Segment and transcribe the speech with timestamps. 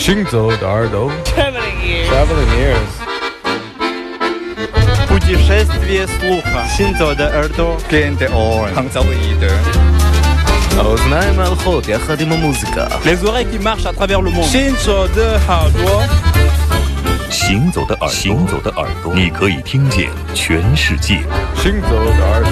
[0.00, 2.08] 行走的耳朵 Traveling ears.
[2.10, 2.92] Traveling ears
[5.08, 6.66] Путешествие слуха.
[6.76, 7.76] Синзо de耳朵.
[7.90, 8.74] Gen de oren.
[8.74, 9.50] Hangzaoide.
[10.78, 14.44] האוזניים ההולכות יחד עם המוזיקה Les oreilles qui marchent à travers le monde.
[14.44, 16.02] 行走的耳朵。
[17.30, 21.20] 行走的耳朵，行走的耳朵，你可以听见全世界。
[21.56, 22.50] 行走的耳朵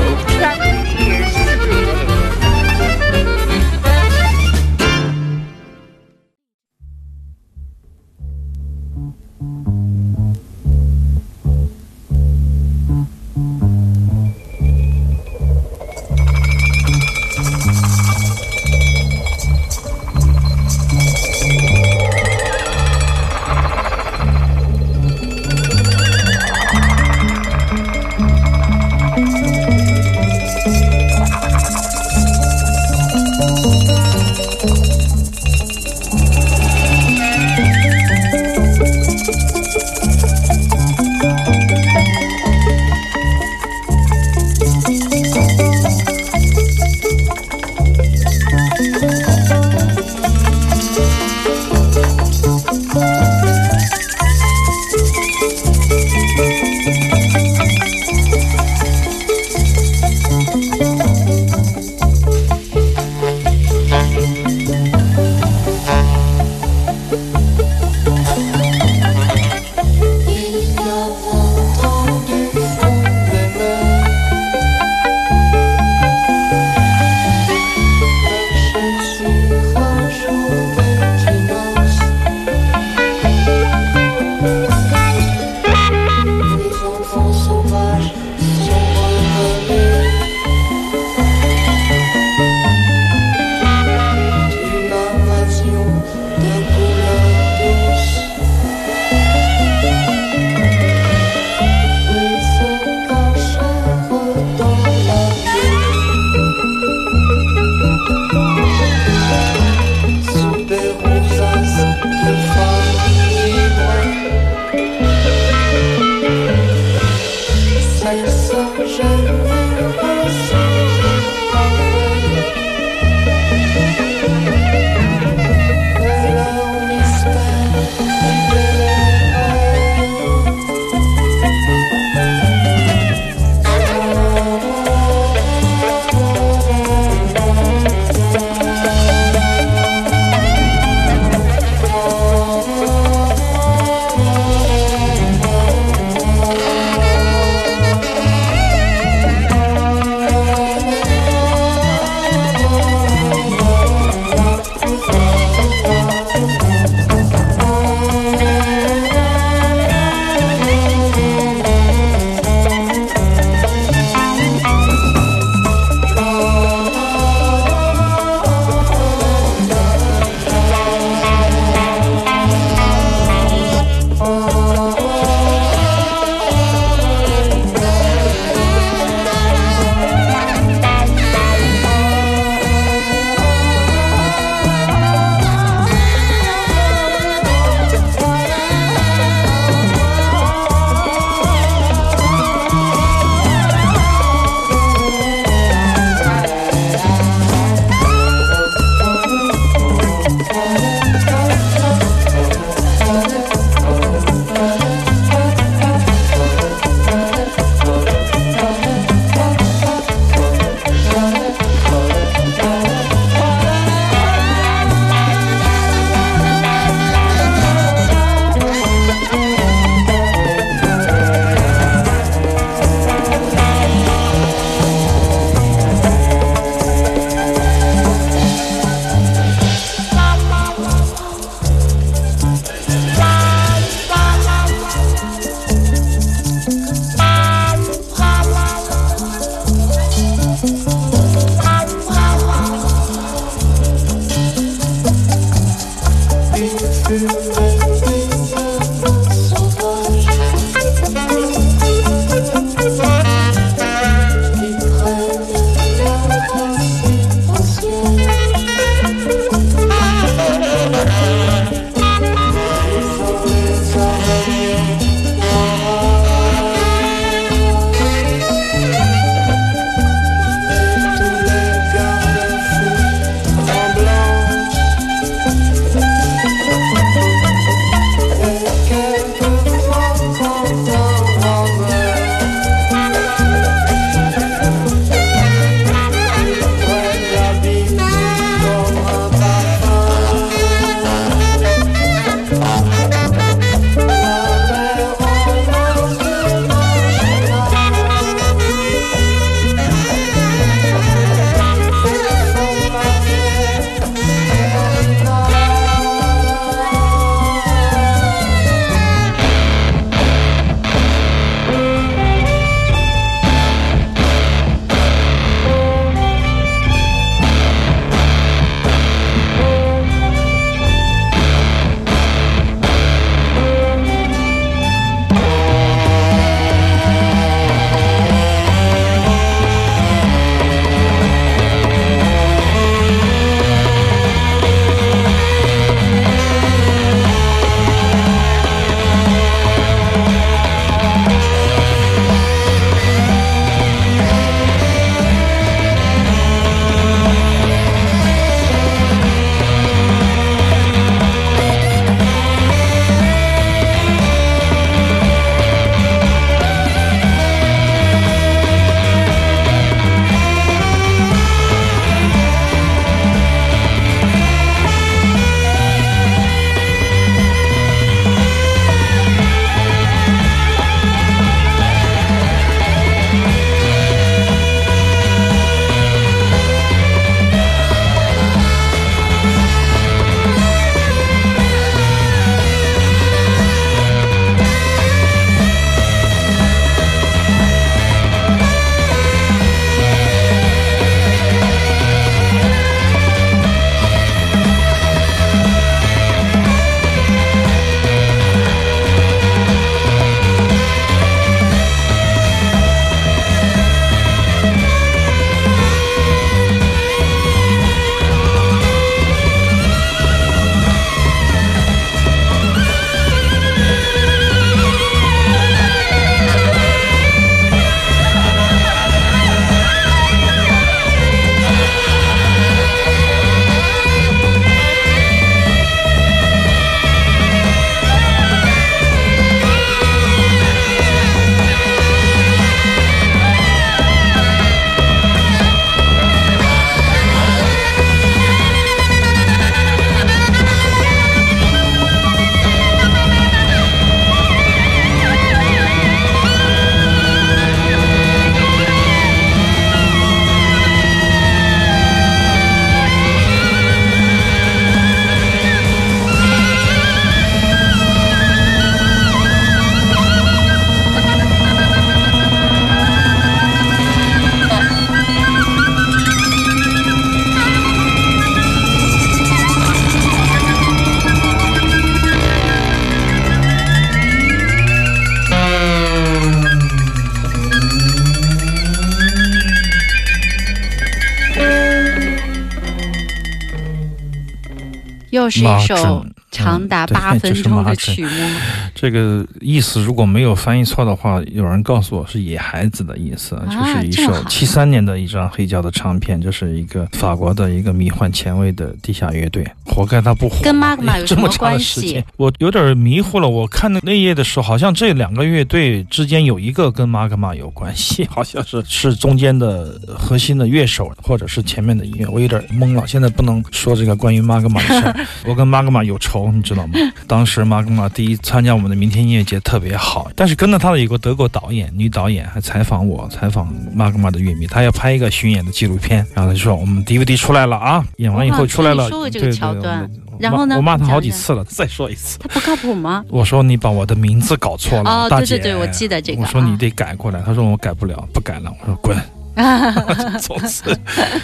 [485.40, 488.30] 又是一首长达八分钟的曲目。
[488.96, 500.58] 这个意思如果没有翻译错的话，有人告诉我是野孩子的意思，就是一首七三年的一张黑胶的唱片，就是一个法国的一个迷幻前卫的地下乐队，活该他不火。
[500.64, 503.48] 跟 Magma 有什么这么长的关系时间，我有点迷糊了。
[503.48, 513.08] 我看那那页的时候，好像这两个乐队之间有一个跟 Magma 有关系，好像是是中间的核心的乐手，或者是前面的音乐，我有点懵了。
[513.08, 516.94] 现在不能说这个关于 Magma 的事儿， 我跟 Magma 有仇，你知道吗？
[517.28, 532.40] 当时 Magma 第一参加我们的明天音乐节特别好，但是跟着他的有个德国导演，女导演还采访我，采访 Magma 的乐迷，他要拍一个巡演的纪录片，然后他就说我们 DVD 出来了啊，演完以后出来了，你说过这个对对桥段我然后呢我骂他好几次了，再说一次。
[532.40, 533.24] 他不靠谱吗？
[533.30, 535.58] 我说你把我的名字搞错了，哦大姐。
[535.58, 538.72] 对对对我记得这个啊我说你得改过来，他说我改不了，不改了。
[538.82, 539.18] 我说滚。
[540.40, 540.98] 从此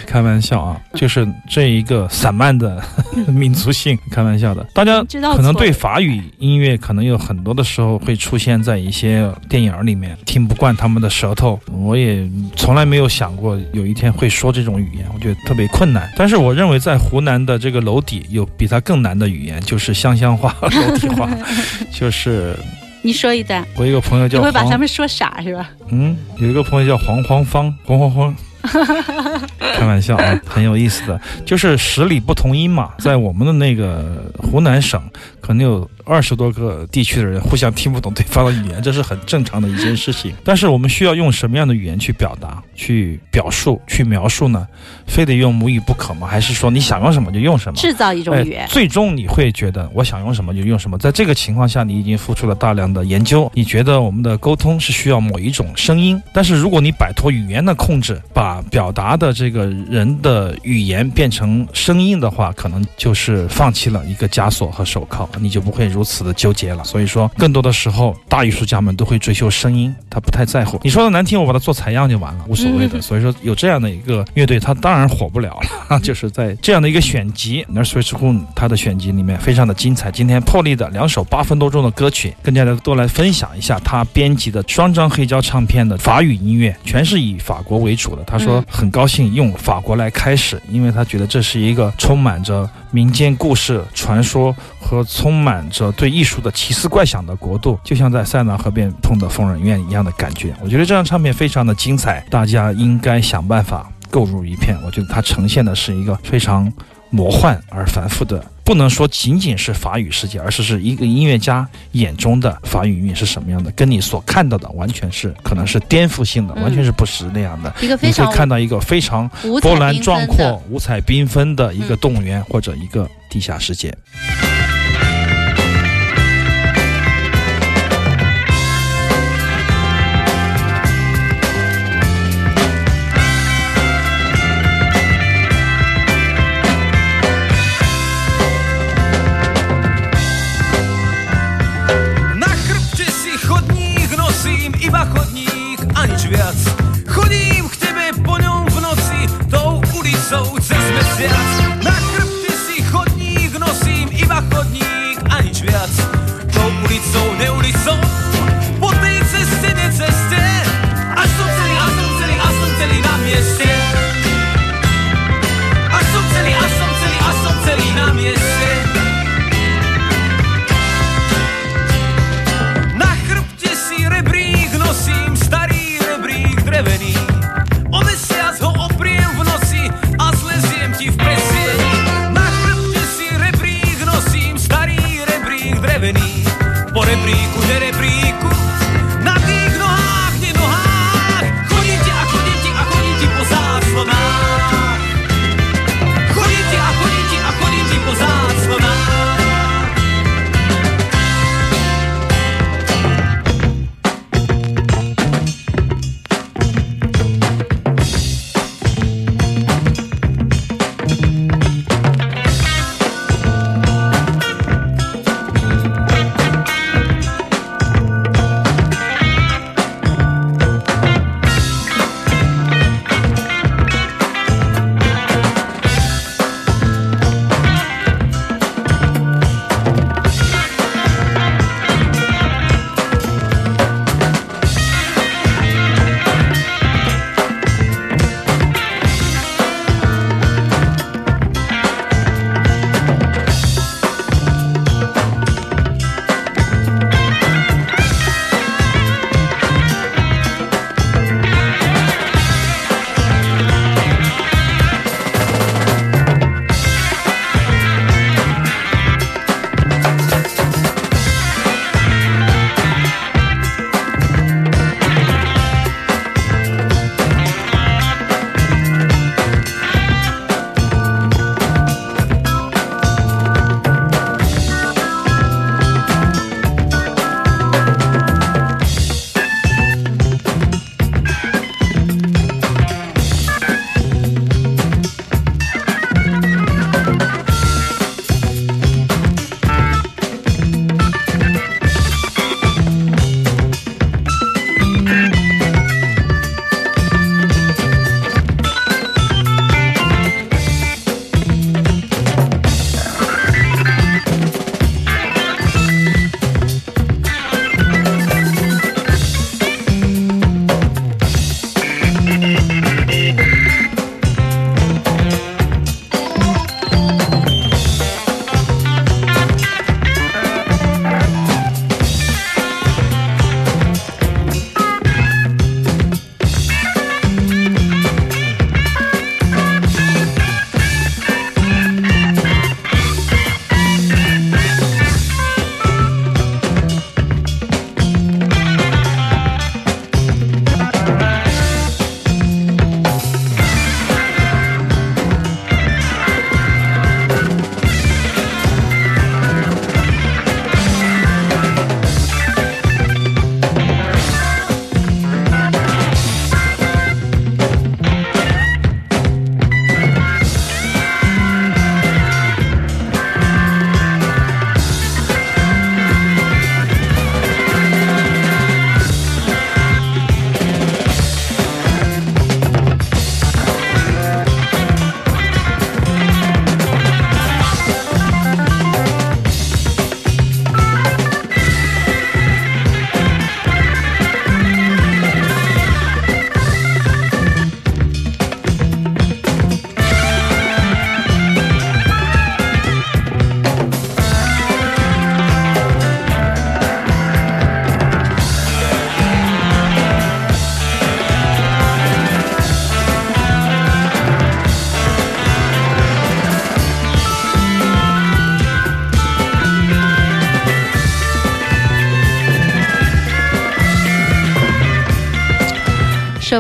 [0.08, 2.82] 开玩笑啊，就是这一个散漫的
[3.28, 4.66] 民族性， 开玩笑的。
[4.74, 5.04] 大家
[5.36, 11.60] 可能对法语音乐可能有很多的时候会出现在一些电影里面，听不惯他们的舌头。
[11.72, 16.10] 我也从来没有想过有一天会说这种语言，我觉得特别困难。
[16.16, 21.30] 但是我认为在湖南的这个楼底有比它更难的语言，就是湘乡话、楼底话，
[21.92, 22.58] 就是
[23.06, 25.70] 你说一段，我一个朋友叫你会把他们说傻是吧？
[25.90, 28.36] 嗯，有一个朋友叫黄黄芳，黄黄黄。
[29.78, 32.90] 开玩笑啊，很有意思的，就是十里不同音嘛。
[32.98, 35.00] 在我们的那个湖南省，
[35.40, 40.34] 可能有二十多个地区的人互相听不懂对方的语言， 这是很正常的一件事情。
[40.44, 44.68] 但是我们需要用什么样的语言去表达、去表述、去描述呢？
[45.08, 46.28] 非得用母语不可吗？
[46.28, 47.78] 还是说你想用什么就用什么？
[47.78, 48.68] 制造一种语言哎。
[48.68, 50.98] 最终你会觉得我想用什么就用什么。
[50.98, 66.84] 在这个情况下，你已经付出了大量的研究，你觉得我们的沟通是需要某一种声音，但是如果你摆脱语言的控制，把表达的这个人的语言变成声音的话，可能就是放弃了一个枷锁和手铐，你就不会如此的纠结了。
[66.84, 70.80] 所以说，更多的时候，大艺术家们都会追求声音，他不太在乎。
[70.84, 73.00] 你说的难听，我把它做采样就完了，无所谓的。
[73.00, 76.00] 嗯所以说，有这样的一个乐队，他当然火不了了。
[76.04, 80.12] 就是在这样的一个选集《Nursery School》他的选集里面非常的精彩。
[80.12, 88.24] 今天破例的两首八分多钟的歌曲，跟大家多来分享一下他编辑的双张黑胶唱片的法语音乐，全是以法国为主的。
[88.26, 100.54] 他说嗯很高兴用法国来开始，因为他觉得这是一个充满着民间故事、传说和充满着对艺术的奇思怪想的国度，就像在塞纳河边碰到疯人院一样的感觉。
[100.62, 104.78] 我觉得这张唱片非常的精彩，大家应该想办法购入一片。
[104.86, 106.72] 我觉得它呈现的是一个非常
[107.10, 117.74] 魔幻而繁复的，不能说仅仅是法语世界，而是是一个音乐家眼中的法语音乐是什么样的，跟你所看到的完全是可能是颠覆性的，嗯完全是不实那样的。
[117.82, 119.30] 一个非你会常看到一个非常
[119.62, 123.96] 波澜壮阔、五彩缤纷的一个嗯动物园或者一个地下世界。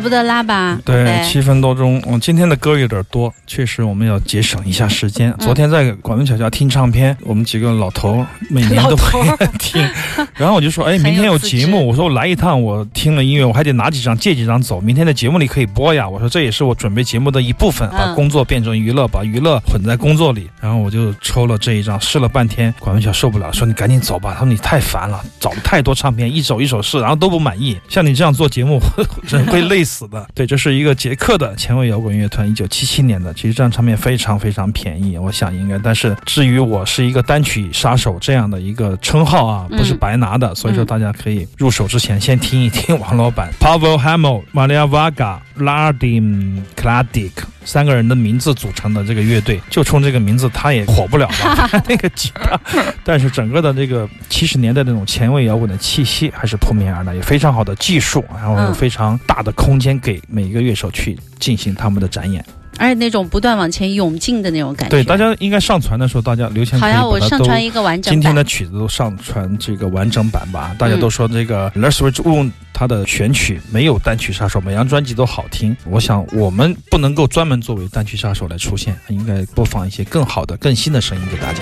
[0.05, 0.79] 不得拉吧？
[0.85, 1.99] 对，七分多钟。
[2.07, 5.33] 嗯，今天的歌有点多，确实我们要节省一下时间。
[5.39, 9.19] 昨天在广门桥桥听唱片，我们几个老头每年都会
[9.57, 9.81] 听，
[10.35, 16.07] 然后我就说，哎，明天有节目，我说我来一趟，我听了音乐，我还得拿几张借几张走，明天的节目里可以播呀。
[16.07, 20.47] 我说这也是我准备节目的一部分，把工作变成娱乐，把娱乐混在工作里。
[20.61, 24.33] 然后我就抽了这一张，试了半天，广门桥受不了，说你赶紧走吧。
[24.33, 27.75] 他说你太烦了，找了太多唱片，一首一首试，然后都不满意。
[27.89, 28.79] 像你这样做节目，
[29.23, 30.27] 人会 累死的。
[30.33, 33.33] 对，这是一个捷克的前卫摇滚乐团，一九七七年的。
[33.33, 35.77] 其实这张唱片非常非常便宜，我想应该。
[35.77, 47.31] 但是至于我是一个单曲杀手这样的一个称号啊，不是白拿的，所以说大家可以入手之前先听一听王老板 Pavel Hamel、Maria Vaga、Ladim Kladik
[47.63, 51.69] 三个人的名字组成的这个乐队，就冲这个名字他也火不了吧？
[51.87, 52.59] 那个吉他，
[53.03, 62.43] 但是整个的这个七十年代那种前卫摇滚的气息还是扑面而来，也非常好的技术，然后有非常大的空间给每一个乐手去进行他们的展演。
[62.77, 64.91] 而且那种不断往前涌进的那种感觉。
[64.91, 70.75] 对，大家应该上传的时候，大家刘谦好呀我上传一个完整今天的曲子都上传这个完整版吧？
[70.77, 75.73] 大家都说这个 l e s w i c h Woon 他的选曲没有单曲杀手，每张专辑都好听。
[75.85, 81.61] 我想我们不能够专门作为单曲杀手来出现，应该播放一些更好的、更新的声音给大家。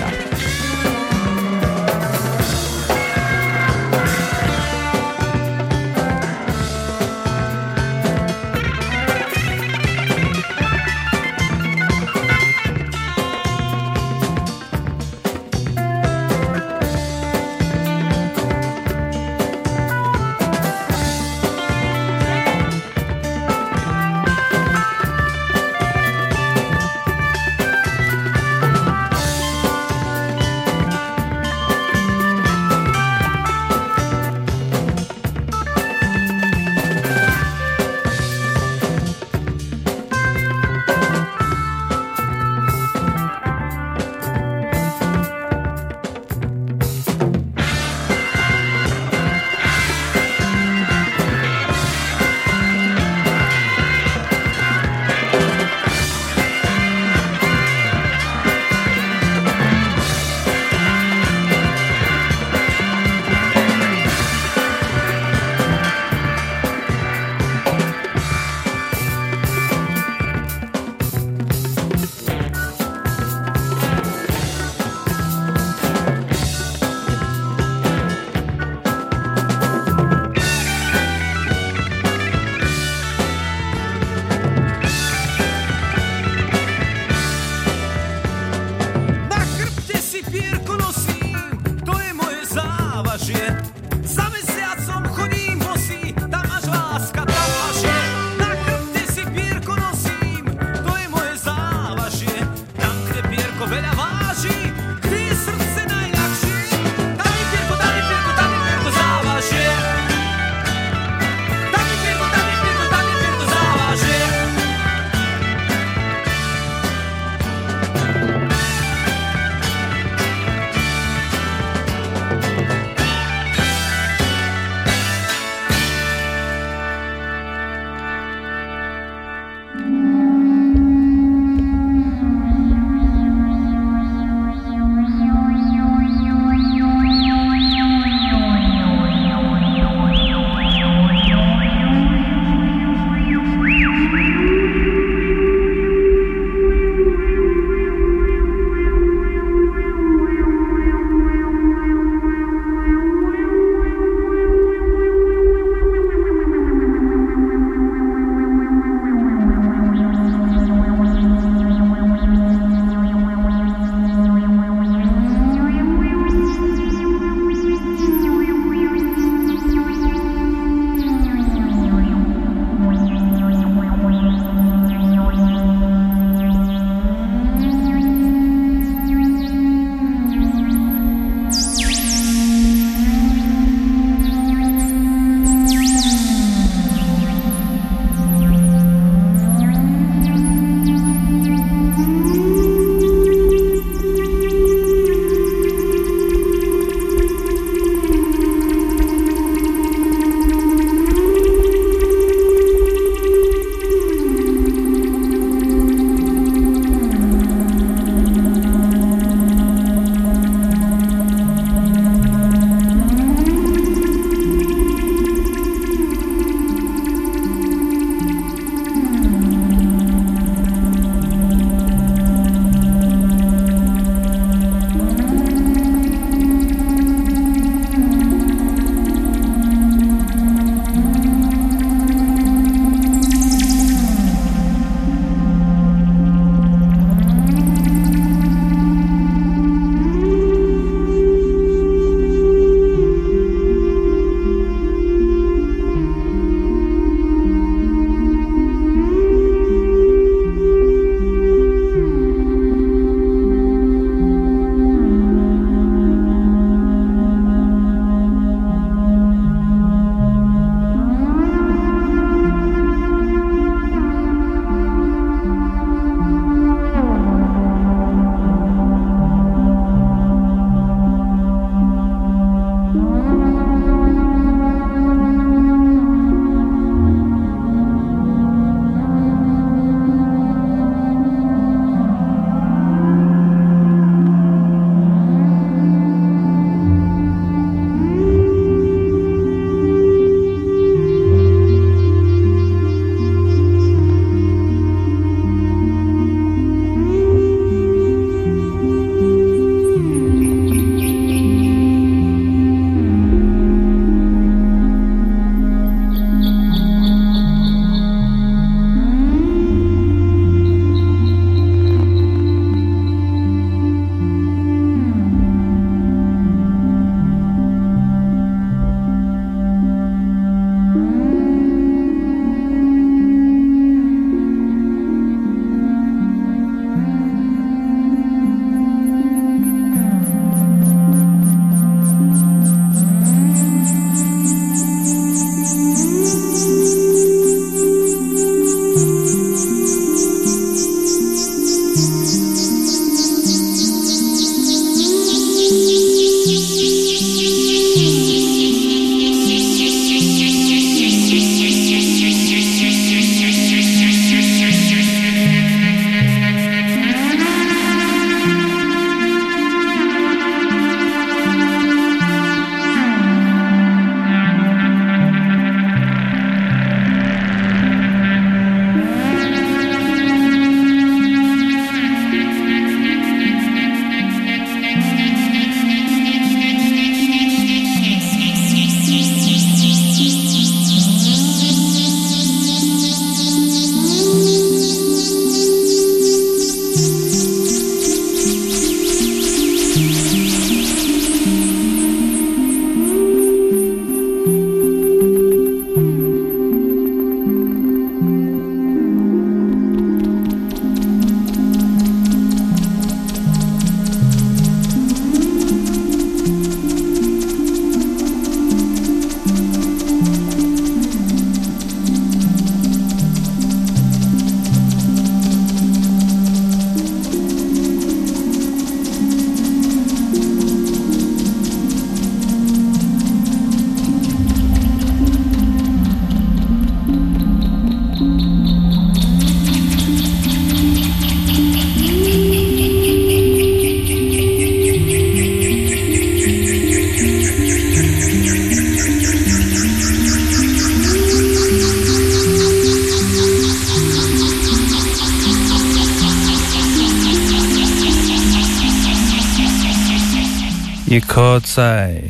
[451.34, 452.22] 颗在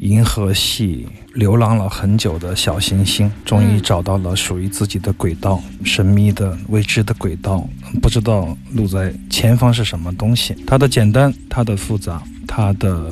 [0.00, 7.66] 银河系流浪了很久的小行星，终于找到了属于自己的轨道，神秘的未知的轨道，
[8.02, 10.54] 不知道路在前方是什么东西。
[10.66, 13.10] 它的简单，它的复杂，它的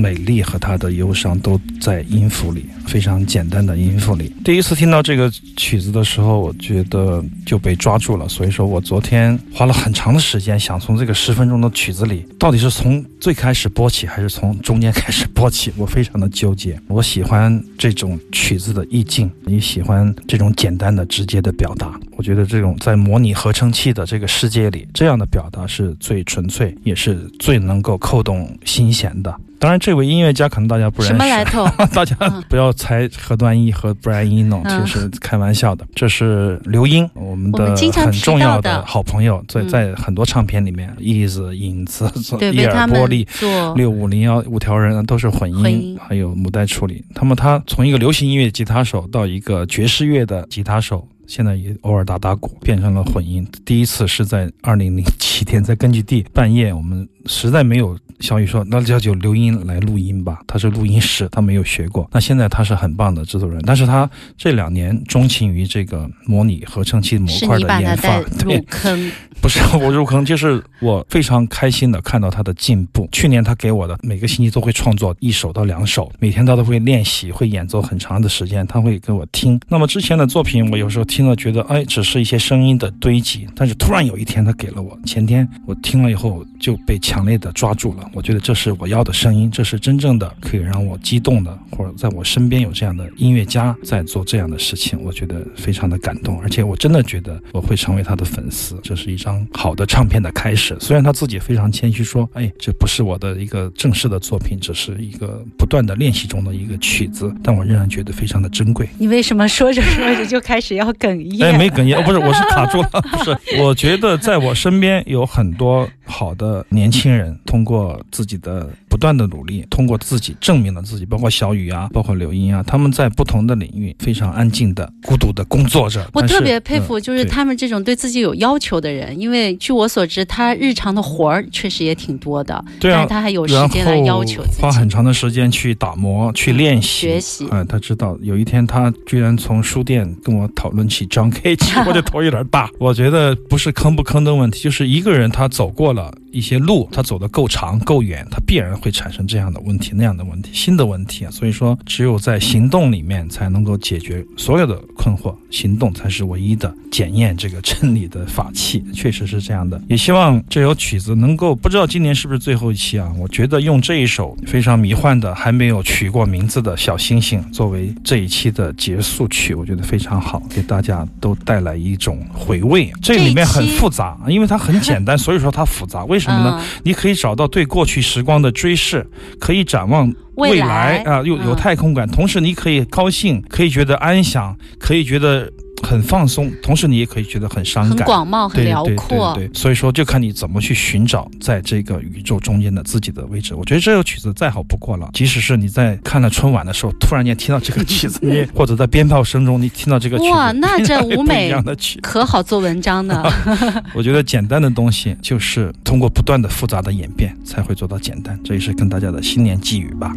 [0.00, 4.34] 美丽和它的忧伤都在音符里，非常简单的音符里。
[4.42, 8.26] 第一次听到这个曲子的时候，我觉得就被抓住了。
[8.26, 15.70] 所以说我昨天花了很长的时间，想从这个十分钟的曲子里，到底是从最开始播起，还是从中间开始播起？
[15.76, 16.80] 我非常的纠结。
[16.88, 22.00] 我喜欢这种曲子的意境，你喜欢这种简单的、直接的表达。
[22.16, 29.34] 我觉得这种在模拟合成器的这个世界里，这样的表达是最纯粹，也是最能够扣动心弦的。
[29.60, 31.64] 当然，这位音乐家可能大家不认识，什么来头？
[31.94, 35.86] 大家嗯不要猜何端一和 Brian Eno，嗯这是开玩笑的。
[35.94, 43.26] 这是刘英，我们我的很重要的好朋友，在嗯在很多唱片里面，翼子、影子、对，伊尔玻璃。
[43.38, 47.04] 做六五零幺五条人都是混音，混音还有母带处理。
[47.14, 53.46] 他们他从一个流行音乐吉他手到一个爵士乐的吉他手，现在也偶尔打打鼓，变成了混音。
[53.64, 60.40] 第一次是在二零零七天，在根据地半夜，我们实在没有小雨说，那就就刘英来录音吧。
[60.48, 62.10] 他是录音师，他没有学过。
[62.12, 73.08] 那现在他是很棒的制作人，但是他这两年钟情于这个模拟合成器模块的研发，入，坑，不是我入坑，就是我非常开心的看到他的进步。
[73.12, 79.60] 去年他给我的每个星期都会创作一首到两首，每天他都会练习，会演奏很长的时间，他会给我听。
[79.68, 88.10] 那么之前的作品，我有时候听听了觉得，哎，只是一些声音的堆积，但是突然有一天他给了我，前天我听了以后就被强烈的抓住了。
[88.14, 98.80] 我觉得这是我要的声音，这是真正的可以让我激动的，或者在我身边有这样的音乐家在做这样的事情，我觉得非常的感动，而且我真的觉得我会成为他的粉丝。
[98.82, 100.74] 这是一张好的唱片的开始。
[100.80, 108.88] 虽然他自己非常谦虚说，哎，这不是我的一个正式的作品，只是一个不断的练习中的一个曲子，但我仍然觉得非常的珍贵。
[108.96, 111.46] 你为什么说着说着就开始要哽咽？
[111.46, 113.36] 哎，没哽咽，哦不是，我是 卡住了，不是。
[113.60, 126.08] 我觉得在我身边有很多好的年轻人，通过自己的不断的努力，通过自己证明了自己，包括小雨啊，包括刘英啊，他们在不同的领域非常安静的、孤独的工作着。
[126.12, 134.62] 我特别佩服，嗯就是他们这种对自己有要求的人，因为据我所知，他日常的活儿确实也挺多的，对啊但是，他还有时间来要求自己。
[134.62, 142.68] 花很长的时间去打磨、去练习、学习哎、他知道有一天他居然从书店跟我讨论起 John Cage，我的头有点大。
[142.78, 151.30] 我觉得不是坑不坑的问题，就是一个人他走过了一些路，它走得够长够远，它必然会产生这样的问题、那样的问题、新的问题啊。
[151.30, 158.84] 所以说，只有在行动里面才能够解决所有的困惑，行动才是唯一的检验这个真理的法器。
[158.92, 159.80] 确实是这样的。
[159.88, 163.12] 也希望这首曲子能够，不知道今年是不是最后一期啊？
[163.18, 172.90] 我觉得用这一首非常迷幻的、还没有取过名字的小星星作为这一期的结束曲，我觉得非常好，给大家都带来一种回味。
[173.02, 176.04] 这里面很复杂，因为它很简单，所以说它复杂。
[176.04, 176.58] 为什么呢？
[176.60, 179.04] 嗯，你可以找到对过去时光的追视，
[179.38, 185.50] 可以展望未来啊，又有嗯太空感，同时你可以高兴，可以觉得安详，可以觉得
[185.82, 188.06] 很放松，同时你也可以觉得很伤感很。
[188.06, 189.32] 广袤，很辽阔。
[189.34, 193.54] 对对，所以说就看你怎么去寻找在这个宇宙中间的自己的位置。
[193.54, 201.98] 我觉得这首曲子再好不过了，即使是你在看了春晚的时候，突然间听到这个曲子， 你或者在鞭炮声中你听到这个曲子，哇那这舞美一样的曲。
[202.00, 203.22] 可好做文章呢？
[203.94, 210.12] 我觉得简单的东西就是通过不断的复杂的演变才会做到简单，这也是跟大家的新年寄语吧。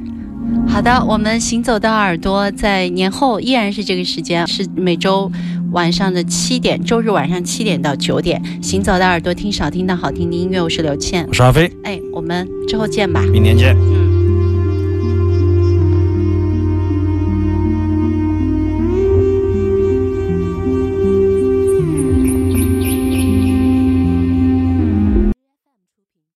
[0.67, 5.32] 好的，我们行走的耳朵在年后依然是这个时间，是每周
[5.72, 8.42] 晚上的七点，周日晚上七点到九点。
[8.62, 11.34] 行走的耳朵听少听到好听的音乐，我是刘倩我。
[11.34, 13.22] 是阿飞，哎，我们之后见吧。
[13.32, 13.76] 明年见。
[13.78, 14.03] 嗯。